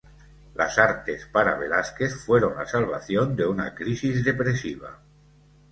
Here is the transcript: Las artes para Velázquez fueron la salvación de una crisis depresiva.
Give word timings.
Las 0.55 0.79
artes 0.79 1.27
para 1.27 1.59
Velázquez 1.59 2.25
fueron 2.25 2.55
la 2.55 2.65
salvación 2.65 3.35
de 3.35 3.45
una 3.45 3.75
crisis 3.75 4.23
depresiva. 4.25 4.99